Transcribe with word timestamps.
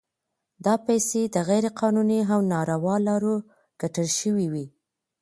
دا 0.65 0.73
پیسې 0.87 1.21
د 1.35 1.37
غیر 1.49 1.65
قانوني 1.79 2.19
او 2.33 2.39
ناروا 2.51 2.95
لارو 3.07 3.35
ګټل 3.81 4.07
شوي 4.19 4.47
وي. 4.53 4.65